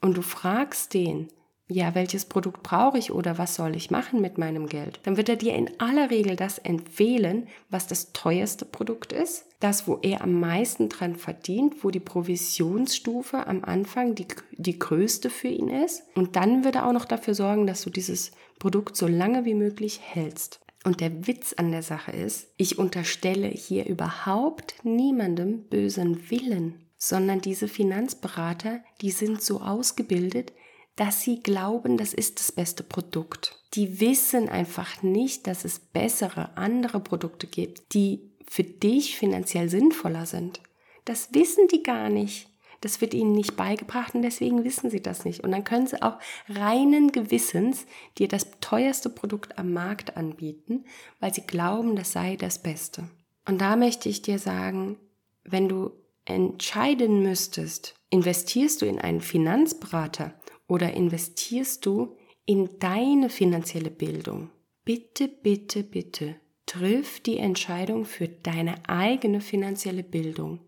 und 0.00 0.16
du 0.16 0.22
fragst 0.22 0.94
den, 0.94 1.28
ja, 1.70 1.94
welches 1.94 2.24
Produkt 2.24 2.62
brauche 2.62 2.96
ich 2.96 3.12
oder 3.12 3.36
was 3.36 3.54
soll 3.54 3.76
ich 3.76 3.90
machen 3.90 4.22
mit 4.22 4.38
meinem 4.38 4.66
Geld, 4.66 5.00
dann 5.02 5.18
wird 5.18 5.28
er 5.28 5.36
dir 5.36 5.54
in 5.54 5.78
aller 5.78 6.10
Regel 6.10 6.34
das 6.34 6.56
empfehlen, 6.58 7.46
was 7.68 7.86
das 7.86 8.14
teuerste 8.14 8.64
Produkt 8.64 9.12
ist, 9.12 9.44
das, 9.60 9.86
wo 9.86 9.98
er 10.00 10.22
am 10.22 10.40
meisten 10.40 10.88
dran 10.88 11.16
verdient, 11.16 11.84
wo 11.84 11.90
die 11.90 12.00
Provisionsstufe 12.00 13.46
am 13.46 13.64
Anfang 13.64 14.14
die, 14.14 14.26
die 14.52 14.78
größte 14.78 15.28
für 15.28 15.48
ihn 15.48 15.68
ist. 15.68 16.04
Und 16.14 16.36
dann 16.36 16.64
wird 16.64 16.76
er 16.76 16.86
auch 16.86 16.92
noch 16.92 17.04
dafür 17.04 17.34
sorgen, 17.34 17.66
dass 17.66 17.82
du 17.82 17.90
dieses 17.90 18.30
Produkt 18.58 18.96
so 18.96 19.06
lange 19.06 19.44
wie 19.44 19.54
möglich 19.54 20.00
hältst. 20.02 20.60
Und 20.84 21.00
der 21.00 21.26
Witz 21.26 21.54
an 21.54 21.72
der 21.72 21.82
Sache 21.82 22.12
ist, 22.12 22.48
ich 22.56 22.78
unterstelle 22.78 23.48
hier 23.48 23.86
überhaupt 23.86 24.76
niemandem 24.84 25.64
bösen 25.64 26.30
Willen, 26.30 26.86
sondern 26.96 27.40
diese 27.40 27.68
Finanzberater, 27.68 28.80
die 29.00 29.10
sind 29.10 29.42
so 29.42 29.60
ausgebildet, 29.60 30.52
dass 30.96 31.22
sie 31.22 31.40
glauben, 31.40 31.96
das 31.96 32.12
ist 32.12 32.40
das 32.40 32.50
beste 32.50 32.82
Produkt. 32.82 33.62
Die 33.74 34.00
wissen 34.00 34.48
einfach 34.48 35.02
nicht, 35.02 35.46
dass 35.46 35.64
es 35.64 35.78
bessere 35.78 36.56
andere 36.56 37.00
Produkte 37.00 37.46
gibt, 37.46 37.94
die 37.94 38.32
für 38.48 38.64
dich 38.64 39.16
finanziell 39.16 39.68
sinnvoller 39.68 40.26
sind. 40.26 40.60
Das 41.04 41.32
wissen 41.34 41.68
die 41.68 41.82
gar 41.82 42.08
nicht. 42.08 42.47
Das 42.80 43.00
wird 43.00 43.14
ihnen 43.14 43.32
nicht 43.32 43.56
beigebracht 43.56 44.14
und 44.14 44.22
deswegen 44.22 44.64
wissen 44.64 44.90
sie 44.90 45.02
das 45.02 45.24
nicht. 45.24 45.42
Und 45.42 45.50
dann 45.50 45.64
können 45.64 45.86
sie 45.86 46.00
auch 46.00 46.18
reinen 46.48 47.10
Gewissens 47.10 47.86
dir 48.18 48.28
das 48.28 48.46
teuerste 48.60 49.10
Produkt 49.10 49.58
am 49.58 49.72
Markt 49.72 50.16
anbieten, 50.16 50.84
weil 51.18 51.34
sie 51.34 51.42
glauben, 51.42 51.96
das 51.96 52.12
sei 52.12 52.36
das 52.36 52.62
Beste. 52.62 53.08
Und 53.46 53.60
da 53.60 53.76
möchte 53.76 54.08
ich 54.08 54.22
dir 54.22 54.38
sagen, 54.38 54.96
wenn 55.44 55.68
du 55.68 55.90
entscheiden 56.24 57.22
müsstest, 57.22 57.94
investierst 58.10 58.82
du 58.82 58.86
in 58.86 58.98
einen 58.98 59.22
Finanzberater 59.22 60.34
oder 60.68 60.92
investierst 60.92 61.84
du 61.86 62.16
in 62.44 62.78
deine 62.78 63.30
finanzielle 63.30 63.90
Bildung? 63.90 64.50
Bitte, 64.84 65.28
bitte, 65.28 65.82
bitte 65.82 66.36
triff 66.68 67.20
die 67.20 67.38
Entscheidung 67.38 68.04
für 68.04 68.28
deine 68.28 68.76
eigene 68.88 69.40
finanzielle 69.40 70.04
Bildung. 70.04 70.60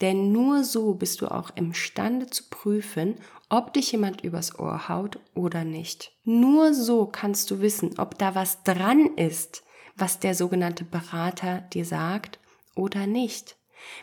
Denn 0.00 0.32
nur 0.32 0.64
so 0.64 0.94
bist 0.94 1.20
du 1.20 1.28
auch 1.28 1.50
imstande 1.54 2.26
zu 2.26 2.44
prüfen, 2.50 3.16
ob 3.48 3.72
dich 3.74 3.92
jemand 3.92 4.22
übers 4.22 4.58
Ohr 4.58 4.88
haut 4.88 5.20
oder 5.34 5.62
nicht. 5.62 6.12
Nur 6.24 6.74
so 6.74 7.06
kannst 7.06 7.50
du 7.50 7.60
wissen, 7.60 7.98
ob 7.98 8.18
da 8.18 8.34
was 8.34 8.64
dran 8.64 9.10
ist, 9.16 9.62
was 9.94 10.18
der 10.18 10.34
sogenannte 10.34 10.84
Berater 10.84 11.60
dir 11.72 11.84
sagt 11.84 12.40
oder 12.74 13.06
nicht. 13.06 13.56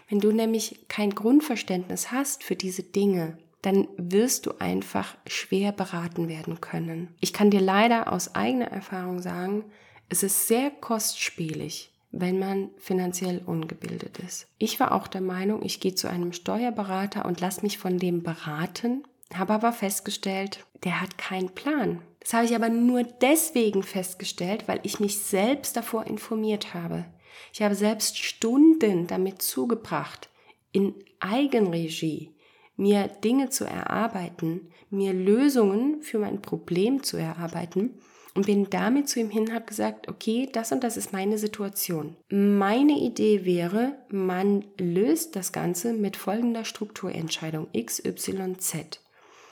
Wenn 0.07 0.19
du 0.19 0.31
nämlich 0.31 0.85
kein 0.87 1.09
Grundverständnis 1.09 2.11
hast 2.11 2.43
für 2.43 2.55
diese 2.55 2.83
Dinge, 2.83 3.37
dann 3.61 3.87
wirst 3.97 4.45
du 4.45 4.51
einfach 4.59 5.17
schwer 5.27 5.71
beraten 5.71 6.29
werden 6.29 6.61
können. 6.61 7.13
Ich 7.19 7.33
kann 7.33 7.49
dir 7.49 7.61
leider 7.61 8.13
aus 8.13 8.35
eigener 8.35 8.67
Erfahrung 8.67 9.19
sagen, 9.19 9.65
es 10.09 10.23
ist 10.23 10.47
sehr 10.47 10.71
kostspielig, 10.71 11.91
wenn 12.11 12.39
man 12.39 12.71
finanziell 12.77 13.41
ungebildet 13.45 14.17
ist. 14.19 14.47
Ich 14.57 14.79
war 14.79 14.91
auch 14.91 15.07
der 15.07 15.21
Meinung, 15.21 15.63
ich 15.63 15.79
gehe 15.79 15.93
zu 15.93 16.09
einem 16.09 16.33
Steuerberater 16.33 17.25
und 17.25 17.39
lass 17.39 17.61
mich 17.61 17.77
von 17.77 17.99
dem 17.99 18.23
beraten, 18.23 19.03
habe 19.33 19.53
aber 19.53 19.71
festgestellt, 19.71 20.65
der 20.83 20.99
hat 21.01 21.17
keinen 21.19 21.49
Plan. 21.49 22.01
Das 22.19 22.33
habe 22.33 22.45
ich 22.45 22.55
aber 22.55 22.69
nur 22.69 23.03
deswegen 23.03 23.83
festgestellt, 23.83 24.67
weil 24.67 24.79
ich 24.83 24.99
mich 24.99 25.19
selbst 25.19 25.77
davor 25.77 26.07
informiert 26.07 26.73
habe. 26.73 27.05
Ich 27.53 27.61
habe 27.61 27.75
selbst 27.75 28.17
Stunden 28.17 29.07
damit 29.07 29.41
zugebracht, 29.41 30.29
in 30.71 30.95
Eigenregie 31.19 32.33
mir 32.75 33.07
Dinge 33.07 33.49
zu 33.49 33.65
erarbeiten, 33.65 34.71
mir 34.89 35.13
Lösungen 35.13 36.01
für 36.01 36.17
mein 36.17 36.41
Problem 36.41 37.03
zu 37.03 37.17
erarbeiten 37.17 37.99
und 38.35 38.45
bin 38.45 38.69
damit 38.69 39.09
zu 39.09 39.19
ihm 39.19 39.29
hin, 39.29 39.53
habe 39.53 39.65
gesagt, 39.65 40.07
okay, 40.07 40.49
das 40.51 40.71
und 40.71 40.83
das 40.83 40.97
ist 40.97 41.13
meine 41.13 41.37
Situation. 41.37 42.15
Meine 42.29 42.97
Idee 42.99 43.45
wäre, 43.45 43.97
man 44.09 44.65
löst 44.77 45.35
das 45.35 45.51
Ganze 45.51 45.93
mit 45.93 46.15
folgender 46.15 46.65
Strukturentscheidung 46.65 47.67
XYZ. 47.73 49.01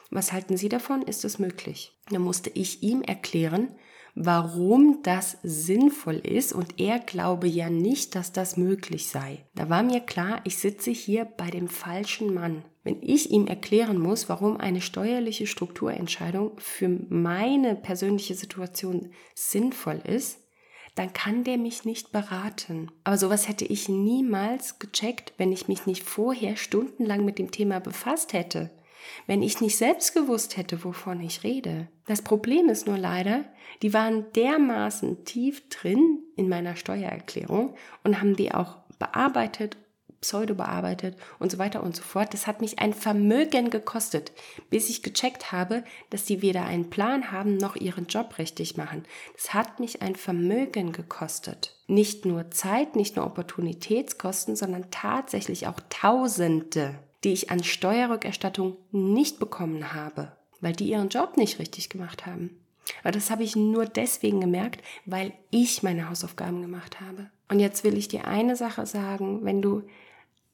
Was 0.10 0.32
halten 0.32 0.58
Sie 0.58 0.70
davon? 0.70 1.02
Ist 1.02 1.24
das 1.24 1.40
möglich? 1.40 1.98
Dann 2.10 2.22
musste 2.22 2.50
ich 2.54 2.82
ihm 2.84 3.02
erklären, 3.02 3.70
warum 4.16 5.00
das 5.04 5.38
sinnvoll 5.44 6.16
ist 6.16 6.54
und 6.54 6.80
er 6.80 7.00
glaube 7.00 7.48
ja 7.48 7.70
nicht, 7.70 8.16
dass 8.16 8.32
das 8.32 8.58
möglich 8.58 9.10
sei. 9.10 9.46
Da 9.54 9.70
war 9.70 9.84
mir 9.84 10.00
klar, 10.00 10.42
ich 10.44 10.58
sitze 10.58 10.92
hier 10.92 11.26
bei 11.26 11.50
dem 11.50 11.68
falschen 11.68 12.34
Mann. 12.34 12.64
Wenn 12.88 13.02
ich 13.02 13.32
ihm 13.32 13.48
erklären 13.48 14.00
muss, 14.00 14.30
warum 14.30 14.56
eine 14.56 14.80
steuerliche 14.80 15.46
Strukturentscheidung 15.46 16.54
für 16.58 16.88
meine 17.10 17.76
persönliche 17.76 18.34
Situation 18.34 19.12
sinnvoll 19.36 20.02
ist, 20.08 20.40
dann 20.96 21.12
kann 21.12 21.44
der 21.44 21.58
mich 21.58 21.84
nicht 21.84 22.14
beraten. 22.14 22.90
Aber 23.04 23.18
sowas 23.18 23.50
hätte 23.50 23.66
ich 23.66 23.90
niemals 23.90 24.80
gecheckt, 24.80 25.34
wenn 25.36 25.52
ich 25.52 25.68
mich 25.68 25.86
nicht 25.86 26.02
vorher 26.02 26.56
stundenlang 26.56 27.26
mit 27.26 27.40
dem 27.40 27.52
Thema 27.52 27.82
befasst 27.82 28.32
hätte 28.32 28.72
wenn 29.26 29.42
ich 29.42 29.62
nicht 29.62 29.78
selbst 29.78 30.14
gewusst 30.14 30.58
hätte, 30.58 30.84
wovon 30.84 31.22
ich 31.22 31.44
rede. 31.44 31.88
Das 32.08 32.22
Problem 32.22 32.68
ist 32.68 32.88
nur 32.88 32.98
leider, 32.98 33.46
die 33.82 33.94
waren 33.94 34.26
dermaßen 34.36 35.24
tief 35.24 35.70
drin 35.70 36.20
in 36.36 36.50
meiner 36.50 36.76
Steuererklärung 36.76 37.76
und 38.04 38.20
haben 38.20 38.36
die 38.36 38.54
auch 38.54 38.78
bearbeitet, 39.00 39.78
pseudo 40.22 40.56
bearbeitet 40.56 41.16
und 41.40 41.52
so 41.52 41.58
weiter 41.58 41.84
und 41.84 41.96
so 41.96 42.04
fort. 42.04 42.34
Das 42.34 42.48
hat 42.48 42.62
mich 42.62 42.80
ein 42.80 42.94
Vermögen 42.94 43.70
gekostet, 43.70 44.32
bis 44.70 44.90
ich 44.90 45.04
gecheckt 45.04 45.52
habe, 45.52 45.84
dass 46.10 46.26
die 46.26 46.42
weder 46.42 46.66
einen 46.66 46.90
Plan 46.90 47.32
haben 47.32 47.58
noch 47.58 47.76
ihren 47.76 48.08
Job 48.08 48.38
richtig 48.38 48.78
machen. 48.78 49.04
Das 49.36 49.54
hat 49.54 49.80
mich 49.80 50.02
ein 50.02 50.16
Vermögen 50.16 50.92
gekostet. 50.92 51.76
Nicht 51.88 52.26
nur 52.26 52.52
Zeit, 52.52 52.96
nicht 52.96 53.16
nur 53.16 53.26
Opportunitätskosten, 53.26 54.56
sondern 54.56 54.90
tatsächlich 54.92 55.68
auch 55.68 55.80
Tausende, 55.90 56.96
die 57.24 57.34
ich 57.34 57.52
an 57.52 57.64
Steuerrückerstattung 57.64 58.78
nicht 58.92 59.40
bekommen 59.40 59.94
habe, 59.94 60.34
weil 60.62 60.74
die 60.74 60.90
ihren 60.90 61.10
Job 61.10 61.38
nicht 61.38 61.60
richtig 61.60 61.90
gemacht 61.90 62.26
haben. 62.26 62.60
Aber 63.02 63.12
das 63.12 63.30
habe 63.30 63.44
ich 63.44 63.56
nur 63.56 63.86
deswegen 63.86 64.42
gemerkt, 64.42 64.82
weil 65.06 65.34
ich 65.52 65.84
meine 65.84 66.10
Hausaufgaben 66.10 66.62
gemacht 66.62 67.02
habe. 67.02 67.30
Und 67.50 67.60
jetzt 67.60 67.84
will 67.84 67.98
ich 67.98 68.08
dir 68.08 68.26
eine 68.28 68.56
Sache 68.56 68.86
sagen, 68.86 69.44
wenn 69.44 69.62
du 69.62 69.84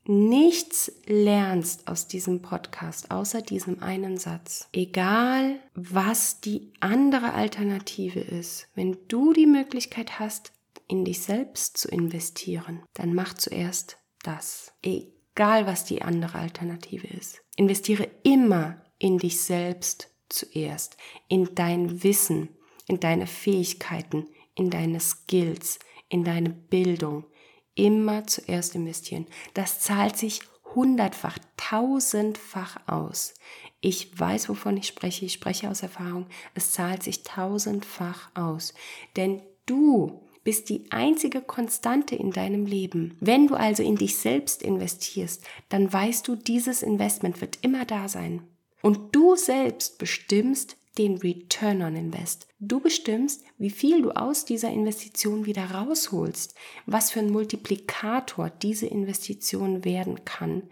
nichts 0.05 0.91
lernst 1.05 1.87
aus 1.87 2.07
diesem 2.07 2.41
Podcast, 2.41 3.11
außer 3.11 3.41
diesem 3.41 3.81
einen 3.81 4.17
Satz, 4.17 4.67
egal 4.73 5.59
was 5.75 6.41
die 6.41 6.71
andere 6.79 7.33
Alternative 7.33 8.19
ist, 8.19 8.67
wenn 8.75 8.97
du 9.07 9.33
die 9.33 9.45
Möglichkeit 9.45 10.19
hast, 10.19 10.51
in 10.87 11.05
dich 11.05 11.21
selbst 11.21 11.77
zu 11.77 11.87
investieren, 11.87 12.83
dann 12.93 13.13
mach 13.13 13.33
zuerst 13.33 13.97
das. 14.23 14.73
Egal 14.81 15.65
was 15.65 15.85
die 15.85 16.01
andere 16.01 16.37
Alternative 16.37 17.07
ist. 17.07 17.41
Investiere 17.55 18.09
immer 18.23 18.81
in 18.99 19.17
dich 19.17 19.41
selbst 19.41 20.09
zuerst, 20.29 20.97
in 21.27 21.55
dein 21.55 22.03
Wissen, 22.03 22.49
in 22.87 22.99
deine 22.99 23.27
Fähigkeiten, 23.27 24.27
in 24.55 24.69
deine 24.69 24.99
Skills, 24.99 25.79
in 26.09 26.23
deine 26.23 26.49
Bildung. 26.49 27.25
Immer 27.75 28.27
zuerst 28.27 28.75
investieren. 28.75 29.25
Das 29.53 29.79
zahlt 29.79 30.17
sich 30.17 30.41
hundertfach, 30.75 31.37
tausendfach 31.57 32.77
aus. 32.87 33.33
Ich 33.81 34.17
weiß, 34.17 34.49
wovon 34.49 34.77
ich 34.77 34.87
spreche. 34.87 35.25
Ich 35.25 35.33
spreche 35.33 35.69
aus 35.69 35.83
Erfahrung. 35.83 36.27
Es 36.55 36.71
zahlt 36.71 37.03
sich 37.03 37.23
tausendfach 37.23 38.29
aus. 38.33 38.73
Denn 39.15 39.41
du 39.65 40.21
bist 40.43 40.69
die 40.69 40.85
einzige 40.89 41.41
Konstante 41.41 42.15
in 42.15 42.31
deinem 42.31 42.65
Leben. 42.65 43.17
Wenn 43.19 43.47
du 43.47 43.55
also 43.55 43.81
in 43.81 43.95
dich 43.95 44.17
selbst 44.17 44.61
investierst, 44.61 45.43
dann 45.69 45.91
weißt 45.91 46.27
du, 46.27 46.35
dieses 46.35 46.83
Investment 46.83 47.41
wird 47.41 47.59
immer 47.61 47.85
da 47.85 48.07
sein. 48.07 48.43
Und 48.81 49.15
du 49.15 49.35
selbst 49.35 49.97
bestimmst 49.97 50.75
den 50.97 51.17
Return 51.17 51.81
on 51.81 51.95
Invest. 51.95 52.47
Du 52.59 52.79
bestimmst, 52.79 53.43
wie 53.57 53.71
viel 53.71 54.01
du 54.01 54.11
aus 54.11 54.45
dieser 54.45 54.69
Investition 54.69 55.45
wieder 55.45 55.71
rausholst, 55.71 56.55
was 56.85 57.11
für 57.11 57.19
ein 57.19 57.31
Multiplikator 57.31 58.49
diese 58.49 58.87
Investition 58.87 59.85
werden 59.85 60.23
kann. 60.25 60.63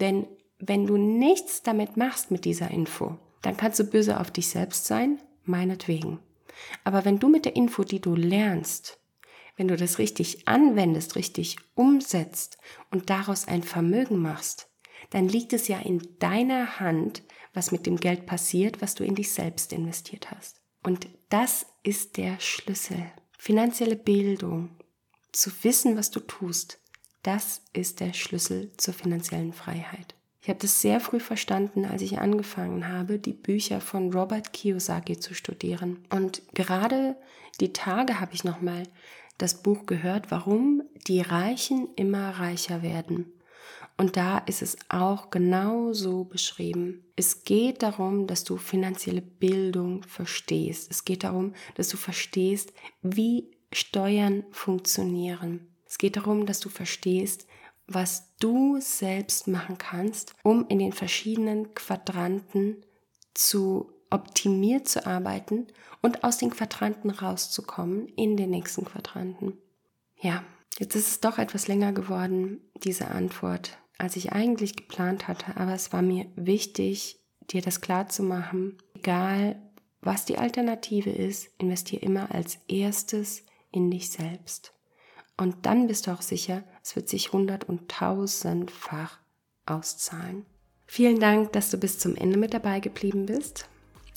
Denn 0.00 0.26
wenn 0.58 0.86
du 0.86 0.96
nichts 0.96 1.62
damit 1.62 1.96
machst 1.96 2.30
mit 2.30 2.44
dieser 2.44 2.70
Info, 2.70 3.18
dann 3.42 3.56
kannst 3.56 3.78
du 3.78 3.84
böse 3.84 4.20
auf 4.20 4.30
dich 4.30 4.48
selbst 4.48 4.86
sein, 4.86 5.18
meinetwegen. 5.44 6.20
Aber 6.84 7.04
wenn 7.04 7.18
du 7.18 7.28
mit 7.28 7.44
der 7.44 7.56
Info, 7.56 7.84
die 7.84 8.00
du 8.00 8.14
lernst, 8.14 8.98
wenn 9.56 9.68
du 9.68 9.76
das 9.76 9.98
richtig 9.98 10.48
anwendest, 10.48 11.16
richtig 11.16 11.56
umsetzt 11.74 12.58
und 12.90 13.10
daraus 13.10 13.46
ein 13.46 13.62
Vermögen 13.62 14.20
machst, 14.20 14.68
dann 15.10 15.28
liegt 15.28 15.52
es 15.52 15.68
ja 15.68 15.78
in 15.78 16.02
deiner 16.18 16.80
Hand, 16.80 17.22
was 17.54 17.72
mit 17.72 17.86
dem 17.86 17.96
Geld 17.96 18.26
passiert, 18.26 18.82
was 18.82 18.94
du 18.94 19.04
in 19.04 19.14
dich 19.14 19.32
selbst 19.32 19.72
investiert 19.72 20.30
hast. 20.30 20.60
Und 20.82 21.08
das 21.30 21.66
ist 21.82 22.16
der 22.18 22.38
Schlüssel. 22.40 23.02
Finanzielle 23.38 23.96
Bildung, 23.96 24.70
zu 25.32 25.50
wissen, 25.62 25.96
was 25.96 26.10
du 26.10 26.20
tust, 26.20 26.78
das 27.22 27.62
ist 27.72 28.00
der 28.00 28.12
Schlüssel 28.12 28.70
zur 28.76 28.94
finanziellen 28.94 29.52
Freiheit. 29.52 30.14
Ich 30.42 30.48
habe 30.50 30.58
das 30.58 30.82
sehr 30.82 31.00
früh 31.00 31.20
verstanden, 31.20 31.86
als 31.86 32.02
ich 32.02 32.18
angefangen 32.18 32.88
habe, 32.88 33.18
die 33.18 33.32
Bücher 33.32 33.80
von 33.80 34.12
Robert 34.12 34.52
Kiyosaki 34.52 35.18
zu 35.18 35.34
studieren. 35.34 36.04
Und 36.10 36.42
gerade 36.52 37.16
die 37.60 37.72
Tage 37.72 38.20
habe 38.20 38.34
ich 38.34 38.44
nochmal 38.44 38.82
das 39.38 39.62
Buch 39.62 39.86
gehört, 39.86 40.30
warum 40.30 40.82
die 41.06 41.22
Reichen 41.22 41.88
immer 41.96 42.28
reicher 42.38 42.82
werden. 42.82 43.32
Und 43.96 44.16
da 44.16 44.38
ist 44.38 44.60
es 44.60 44.76
auch 44.88 45.30
genau 45.30 45.92
so 45.92 46.24
beschrieben. 46.24 47.04
Es 47.14 47.44
geht 47.44 47.82
darum, 47.82 48.26
dass 48.26 48.42
du 48.42 48.56
finanzielle 48.56 49.22
Bildung 49.22 50.02
verstehst. 50.02 50.90
Es 50.90 51.04
geht 51.04 51.22
darum, 51.22 51.54
dass 51.76 51.88
du 51.88 51.96
verstehst, 51.96 52.72
wie 53.02 53.52
Steuern 53.72 54.44
funktionieren. 54.50 55.68
Es 55.86 55.98
geht 55.98 56.16
darum, 56.16 56.44
dass 56.44 56.58
du 56.58 56.68
verstehst, 56.68 57.46
was 57.86 58.34
du 58.40 58.78
selbst 58.80 59.46
machen 59.46 59.78
kannst, 59.78 60.34
um 60.42 60.66
in 60.68 60.78
den 60.78 60.92
verschiedenen 60.92 61.74
Quadranten 61.74 62.84
zu 63.34 63.92
optimiert 64.10 64.88
zu 64.88 65.06
arbeiten 65.06 65.66
und 66.02 66.24
aus 66.24 66.38
den 66.38 66.50
Quadranten 66.50 67.10
rauszukommen 67.10 68.08
in 68.08 68.36
den 68.36 68.50
nächsten 68.50 68.84
Quadranten. 68.84 69.58
Ja, 70.20 70.44
jetzt 70.78 70.94
ist 70.94 71.08
es 71.08 71.20
doch 71.20 71.38
etwas 71.38 71.68
länger 71.68 71.92
geworden, 71.92 72.60
diese 72.82 73.08
Antwort 73.08 73.78
als 73.98 74.16
ich 74.16 74.32
eigentlich 74.32 74.76
geplant 74.76 75.28
hatte, 75.28 75.56
aber 75.56 75.72
es 75.72 75.92
war 75.92 76.02
mir 76.02 76.26
wichtig, 76.36 77.20
dir 77.50 77.62
das 77.62 77.80
klar 77.80 78.08
zu 78.08 78.22
machen. 78.22 78.78
Egal, 78.94 79.60
was 80.00 80.24
die 80.24 80.38
Alternative 80.38 81.10
ist, 81.10 81.48
investiere 81.58 82.02
immer 82.02 82.34
als 82.34 82.58
erstes 82.68 83.44
in 83.70 83.90
dich 83.90 84.10
selbst. 84.10 84.72
Und 85.36 85.66
dann 85.66 85.86
bist 85.86 86.06
du 86.06 86.12
auch 86.12 86.22
sicher, 86.22 86.62
es 86.82 86.94
wird 86.94 87.08
sich 87.08 87.32
hundert- 87.32 87.64
und 87.64 87.88
tausendfach 87.88 89.18
auszahlen. 89.66 90.44
Vielen 90.86 91.18
Dank, 91.18 91.52
dass 91.52 91.70
du 91.70 91.78
bis 91.78 91.98
zum 91.98 92.14
Ende 92.14 92.38
mit 92.38 92.54
dabei 92.54 92.80
geblieben 92.80 93.26
bist. 93.26 93.68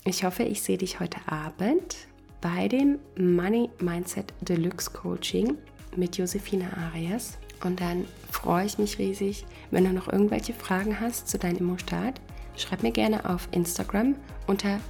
Ich 0.04 0.24
hoffe, 0.24 0.44
ich 0.44 0.62
sehe 0.62 0.78
dich 0.78 1.00
heute 1.00 1.18
Abend 1.26 1.96
bei 2.40 2.68
dem 2.68 3.00
Money 3.16 3.68
Mindset 3.80 4.32
Deluxe 4.42 4.90
Coaching 4.90 5.58
mit 5.96 6.16
Josefina 6.16 6.72
Arias. 6.76 7.38
Und 7.64 7.80
dann 7.80 8.06
freue 8.30 8.66
ich 8.66 8.78
mich 8.78 8.98
riesig, 8.98 9.44
wenn 9.70 9.84
du 9.84 9.92
noch 9.92 10.12
irgendwelche 10.12 10.54
Fragen 10.54 11.00
hast 11.00 11.28
zu 11.28 11.38
deinem 11.38 11.58
Immostart. 11.58 12.20
Schreib 12.56 12.82
mir 12.82 12.92
gerne 12.92 13.28
auf 13.28 13.48
Instagram 13.52 14.14
unter 14.46 14.80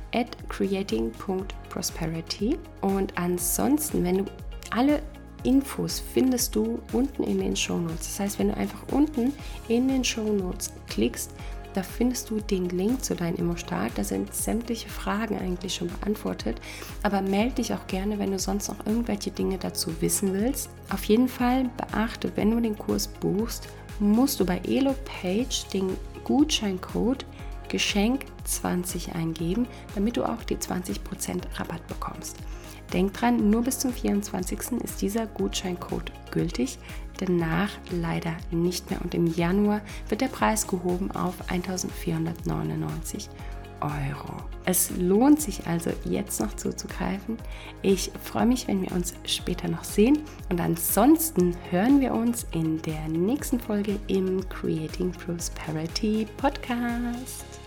creating.prosperity. 0.48 2.56
Und 2.80 3.18
ansonsten, 3.18 4.04
wenn 4.04 4.18
du 4.18 4.24
alle 4.70 5.02
Infos 5.44 6.02
findest 6.14 6.56
du 6.56 6.80
unten 6.92 7.22
in 7.22 7.38
den 7.38 7.54
Show 7.54 7.78
Notes. 7.78 8.06
Das 8.06 8.20
heißt, 8.20 8.38
wenn 8.38 8.48
du 8.48 8.56
einfach 8.56 8.82
unten 8.90 9.34
in 9.68 9.88
den 9.88 10.04
Show 10.04 10.32
Notes 10.32 10.72
klickst, 10.88 11.32
da 11.74 11.82
findest 11.82 12.30
du 12.30 12.40
den 12.40 12.68
Link 12.68 13.04
zu 13.04 13.14
deinem 13.14 13.36
Immostart. 13.36 13.92
Da 13.96 14.04
sind 14.04 14.34
sämtliche 14.34 14.88
Fragen 14.88 15.38
eigentlich 15.38 15.74
schon 15.74 15.88
beantwortet. 15.88 16.60
Aber 17.02 17.20
melde 17.20 17.56
dich 17.56 17.72
auch 17.72 17.86
gerne, 17.86 18.18
wenn 18.18 18.30
du 18.30 18.38
sonst 18.38 18.68
noch 18.68 18.86
irgendwelche 18.86 19.30
Dinge 19.30 19.58
dazu 19.58 20.00
wissen 20.00 20.32
willst. 20.32 20.70
Auf 20.90 21.04
jeden 21.04 21.28
Fall 21.28 21.70
beachte, 21.76 22.32
wenn 22.36 22.50
du 22.50 22.60
den 22.60 22.76
Kurs 22.76 23.06
buchst, 23.06 23.68
musst 24.00 24.40
du 24.40 24.46
bei 24.46 24.60
EloPage 24.64 25.66
den 25.72 25.96
Gutscheincode 26.24 27.24
Geschenk 27.68 28.24
20 28.44 29.14
eingeben, 29.14 29.66
damit 29.94 30.16
du 30.16 30.24
auch 30.24 30.42
die 30.44 30.56
20% 30.56 30.98
Rabatt 31.56 31.86
bekommst. 31.86 32.36
Denk 32.92 33.12
dran, 33.12 33.50
nur 33.50 33.62
bis 33.62 33.78
zum 33.78 33.92
24. 33.92 34.80
ist 34.82 35.02
dieser 35.02 35.26
Gutscheincode 35.26 36.10
gültig, 36.30 36.78
danach 37.18 37.70
leider 37.90 38.34
nicht 38.50 38.90
mehr 38.90 39.00
und 39.02 39.14
im 39.14 39.26
Januar 39.26 39.80
wird 40.08 40.20
der 40.20 40.28
Preis 40.28 40.66
gehoben 40.66 41.10
auf 41.10 41.34
1499 41.50 43.28
Euro. 43.80 44.34
Es 44.64 44.90
lohnt 44.96 45.40
sich 45.40 45.66
also 45.66 45.90
jetzt 46.04 46.40
noch 46.40 46.54
zuzugreifen. 46.54 47.36
Ich 47.82 48.10
freue 48.22 48.46
mich, 48.46 48.66
wenn 48.68 48.82
wir 48.82 48.92
uns 48.92 49.14
später 49.24 49.68
noch 49.68 49.84
sehen 49.84 50.20
und 50.50 50.60
ansonsten 50.60 51.56
hören 51.70 52.00
wir 52.00 52.12
uns 52.12 52.46
in 52.52 52.82
der 52.82 53.08
nächsten 53.08 53.60
Folge 53.60 53.98
im 54.08 54.46
Creating 54.48 55.12
Prosperity 55.12 56.26
Podcast. 56.36 57.57